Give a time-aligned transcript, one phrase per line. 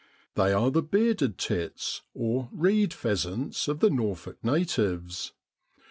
[0.33, 5.31] They are the bearded tits, or' reed pheasants' of the Norfolk natives.